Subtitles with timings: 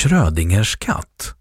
[0.00, 1.34] Schrödingers katt.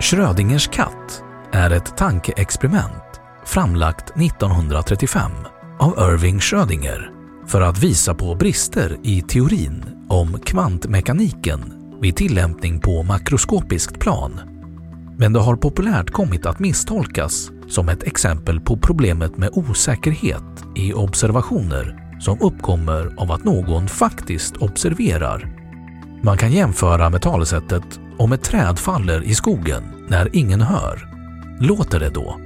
[0.00, 5.32] Schrödingers katt är ett tankeexperiment framlagt 1935
[5.78, 7.10] av Irving Schrödinger
[7.46, 14.49] för att visa på brister i teorin om kvantmekaniken vid tillämpning på makroskopiskt plan.
[15.20, 20.92] Men det har populärt kommit att misstolkas som ett exempel på problemet med osäkerhet i
[20.92, 25.48] observationer som uppkommer av att någon faktiskt observerar.
[26.22, 31.08] Man kan jämföra med talesättet om ett träd faller i skogen när ingen hör.
[31.60, 32.40] Låter det då?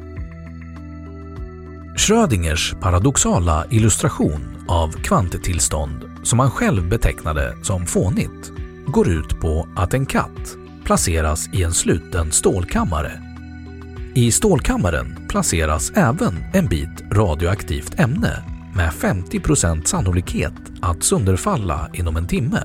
[1.96, 8.52] Schrödingers paradoxala illustration av kvanttillstånd som han själv betecknade som fånigt
[8.86, 13.12] går ut på att en katt placeras i en sluten stålkammare.
[14.14, 20.52] I stålkammaren placeras även en bit radioaktivt ämne med 50% sannolikhet
[20.82, 22.62] att sönderfalla inom en timme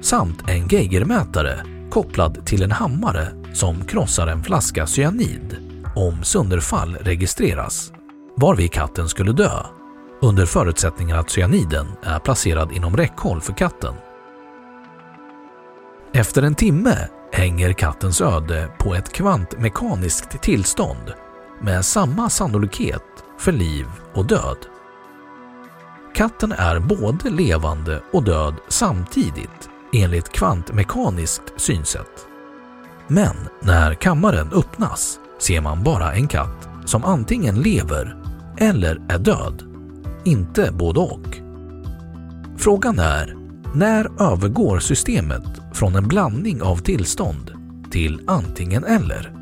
[0.00, 5.56] samt en geigermätare kopplad till en hammare som krossar en flaska cyanid
[5.96, 7.92] om sönderfall registreras,
[8.36, 9.66] varvid katten skulle dö
[10.22, 13.94] under förutsättningen att cyaniden är placerad inom räckhåll för katten.
[16.14, 21.12] Efter en timme hänger kattens öde på ett kvantmekaniskt tillstånd
[21.60, 23.04] med samma sannolikhet
[23.38, 24.56] för liv och död.
[26.14, 32.26] Katten är både levande och död samtidigt enligt kvantmekaniskt synsätt.
[33.08, 38.16] Men när kammaren öppnas ser man bara en katt som antingen lever
[38.58, 39.62] eller är död,
[40.24, 41.40] inte både och.
[42.58, 43.41] Frågan är,
[43.74, 47.50] när övergår systemet från en blandning av tillstånd
[47.90, 49.32] till antingen eller?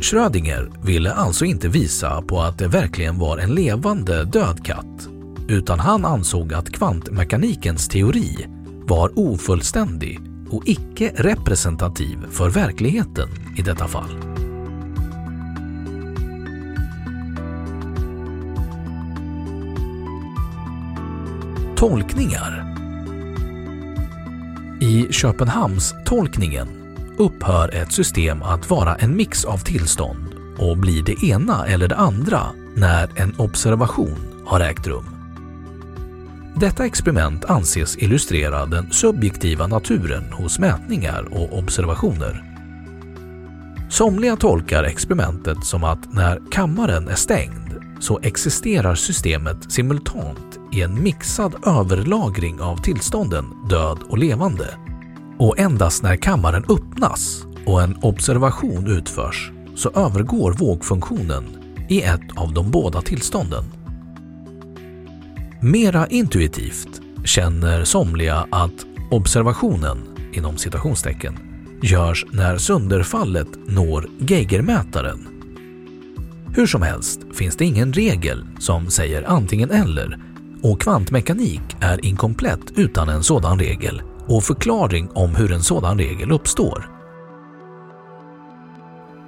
[0.00, 5.08] Schrödinger ville alltså inte visa på att det verkligen var en levande död katt,
[5.48, 8.46] utan han ansåg att kvantmekanikens teori
[8.86, 10.20] var ofullständig
[10.50, 14.33] och icke representativ för verkligheten i detta fall.
[21.84, 22.76] Tolkningar
[24.80, 26.68] I Köpenhamns-tolkningen
[27.18, 31.96] upphör ett system att vara en mix av tillstånd och blir det ena eller det
[31.96, 32.40] andra
[32.74, 35.04] när en observation har ägt rum.
[36.56, 42.44] Detta experiment anses illustrera den subjektiva naturen hos mätningar och observationer.
[43.90, 51.02] Somliga tolkar experimentet som att när kammaren är stängd så existerar systemet simultant är en
[51.02, 54.74] mixad överlagring av tillstånden död och levande.
[55.38, 61.44] Och endast när kammaren öppnas och en observation utförs så övergår vågfunktionen
[61.88, 63.64] i ett av de båda tillstånden.
[65.62, 69.98] Mera intuitivt känner somliga att observationen,
[70.32, 71.38] inom citationstecken,
[71.82, 75.28] görs när sönderfallet når Geigermätaren.
[76.56, 80.33] Hur som helst finns det ingen regel som säger antingen eller
[80.64, 86.32] och kvantmekanik är inkomplett utan en sådan regel och förklaring om hur en sådan regel
[86.32, 86.90] uppstår.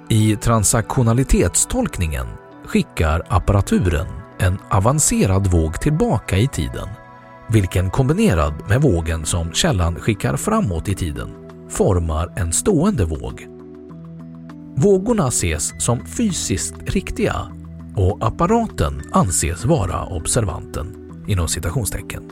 [0.09, 2.27] I transaktionalitetstolkningen
[2.65, 4.07] skickar apparaturen
[4.39, 6.87] en avancerad våg tillbaka i tiden,
[7.49, 11.29] vilken kombinerad med vågen som källan skickar framåt i tiden
[11.69, 13.47] formar en stående våg.
[14.75, 17.35] Vågorna ses som fysiskt riktiga
[17.95, 22.23] och apparaten anses vara observanten inom citationstecken.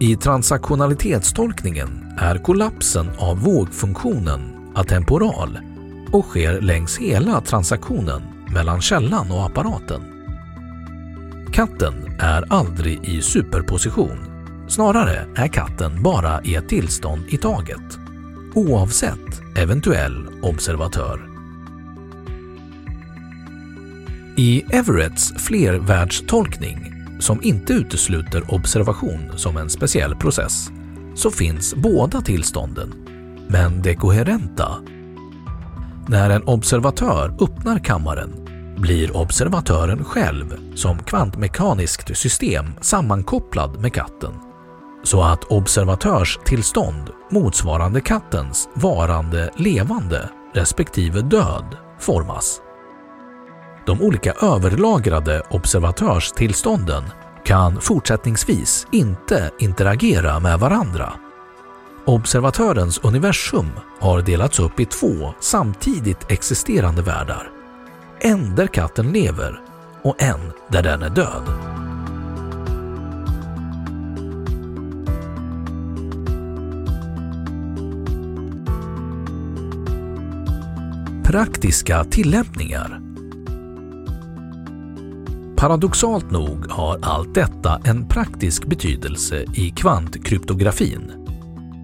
[0.00, 5.58] I transaktionalitetstolkningen är kollapsen av vågfunktionen atemporal
[6.12, 8.22] och sker längs hela transaktionen
[8.54, 10.02] mellan källan och apparaten.
[11.52, 14.18] Katten är aldrig i superposition.
[14.68, 17.98] Snarare är katten bara i ett tillstånd i taget,
[18.54, 21.30] oavsett eventuell observatör.
[24.36, 26.93] I Everetts flervärldstolkning,
[27.24, 30.70] som inte utesluter observation som en speciell process,
[31.14, 32.94] så finns båda tillstånden,
[33.48, 34.68] men dekoherenta
[36.08, 38.30] när en observatör öppnar kammaren
[38.78, 44.32] blir observatören själv som kvantmekaniskt system sammankopplad med katten
[45.04, 52.60] så att observatörstillstånd motsvarande kattens varande levande respektive död formas.
[53.86, 57.02] De olika överlagrade observatörstillstånden
[57.44, 61.12] kan fortsättningsvis inte interagera med varandra
[62.06, 63.70] Observatörens universum
[64.00, 67.50] har delats upp i två samtidigt existerande världar.
[68.20, 69.60] En där katten lever
[70.02, 71.44] och en där den är död.
[81.24, 83.03] Praktiska tillämpningar
[85.64, 91.12] Paradoxalt nog har allt detta en praktisk betydelse i kvantkryptografin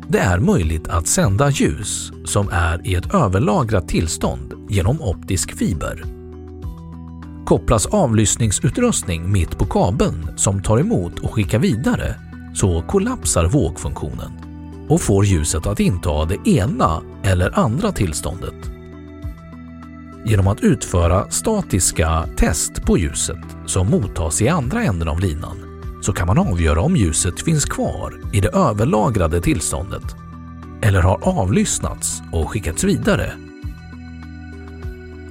[0.09, 6.05] det är möjligt att sända ljus som är i ett överlagrat tillstånd genom optisk fiber.
[7.47, 12.15] Kopplas avlyssningsutrustning mitt på kabeln som tar emot och skickar vidare
[12.55, 14.33] så kollapsar vågfunktionen
[14.89, 18.70] och får ljuset att inta det ena eller andra tillståndet.
[20.25, 25.57] Genom att utföra statiska test på ljuset som mottas i andra änden av linan
[26.03, 30.03] så kan man avgöra om ljuset finns kvar i det överlagrade tillståndet
[30.83, 33.33] eller har avlyssnats och skickats vidare.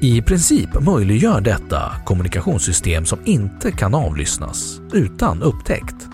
[0.02, 6.08] I princip möjliggör detta kommunikationssystem som inte kan avlyssnas utan upptäckt.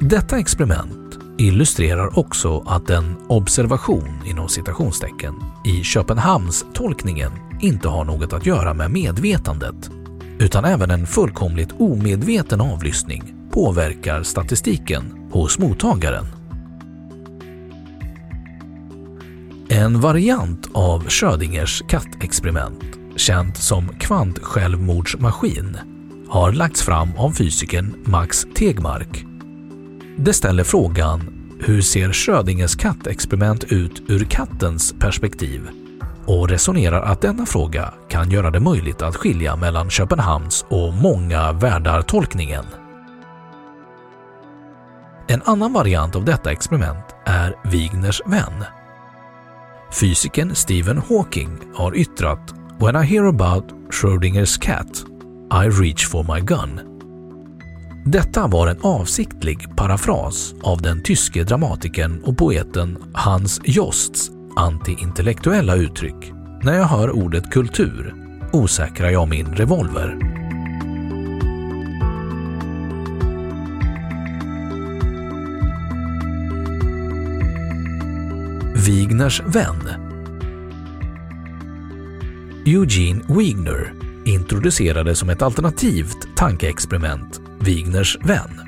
[0.00, 0.97] Detta experiment
[1.38, 8.74] illustrerar också att en observation inom citationstecken i Köpenhamns tolkningen inte har något att göra
[8.74, 9.90] med medvetandet
[10.38, 16.26] utan även en fullkomligt omedveten avlyssning påverkar statistiken hos mottagaren.
[19.68, 22.84] En variant av Schrödingers kattexperiment,
[23.16, 25.78] känt som kvantsjälvmordsmaskin,
[26.28, 29.24] har lagts fram av fysikern Max Tegmark.
[30.20, 31.20] Det ställer frågan
[31.60, 35.68] hur ser Schrödingers kattexperiment ut ur kattens perspektiv
[36.26, 41.52] och resonerar att denna fråga kan göra det möjligt att skilja mellan Köpenhamns och många
[41.52, 42.64] världar-tolkningen.
[45.28, 48.64] En annan variant av detta experiment är Wigners vän.
[50.00, 55.04] Fysikern Stephen Hawking har yttrat “When I hear about Schrödingers cat,
[55.52, 56.87] I reach for my gun”.
[58.12, 66.32] Detta var en avsiktlig parafras av den tyske dramatikern och poeten Hans Josts antiintellektuella uttryck.
[66.62, 68.14] När jag hör ordet kultur
[68.52, 70.18] osäkrar jag min revolver.
[78.86, 79.88] Wigners vän.
[82.66, 83.92] Eugene Wigner
[84.24, 88.60] introducerade som ett alternativt tankeexperiment Wigners vän.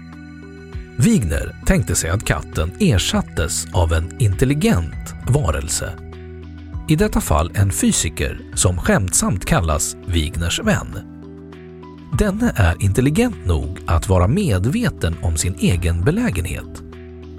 [0.98, 5.92] Wigner tänkte sig att katten ersattes av en intelligent varelse.
[6.88, 10.98] I detta fall en fysiker som skämtsamt kallas Wigners vän.
[12.18, 16.82] Denne är intelligent nog att vara medveten om sin egen belägenhet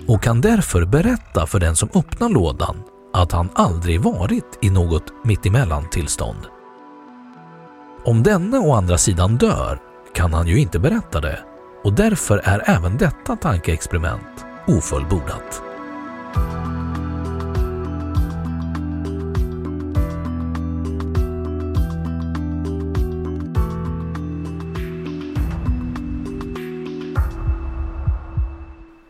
[0.08, 2.78] och kan därför berätta för den som öppnar lådan
[3.14, 6.46] att han aldrig varit i något mittemellan-tillstånd.
[8.06, 9.80] Om denne å andra sidan dör
[10.14, 11.51] kan han ju inte berätta det
[11.84, 15.62] och därför är även detta tankeexperiment ofullbordat.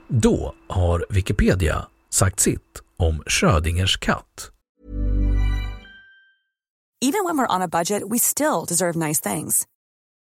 [0.07, 4.51] Då har Wikipedia sagt sitt om Schrödingers katt.
[7.05, 9.67] ”Även när vi on a budget we still deserve nice things.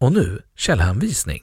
[0.00, 1.42] Och nu källhänvisning.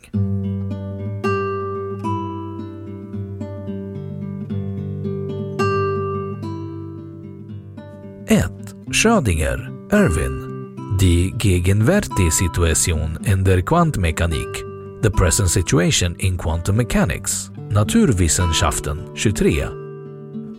[8.27, 10.53] Ett Schrödinger, Erwin.
[10.99, 14.63] Die Gegenwärtige-Situation in der Quantmechanik.
[15.01, 17.51] The Present Situation in Quantum Mechanics.
[17.69, 19.63] Naturwissenschaften 23.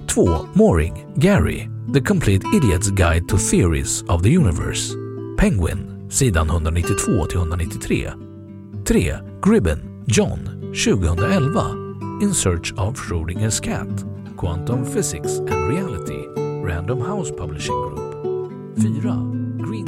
[0.06, 0.48] 2.
[0.54, 1.68] Moring, Gary.
[1.92, 4.96] The Complete Idiot's Guide to Theories of the Universe.
[5.36, 8.12] Penguin, sidan 192 till 193.
[8.84, 9.14] 3.
[9.42, 12.20] Gribben, John, 2011.
[12.22, 14.04] In Search of Schrödinger's Cat.
[14.36, 16.26] Quantum Physics and Reality.
[16.64, 18.14] Random House Publishing Group.
[18.76, 19.12] 4.
[19.58, 19.86] Green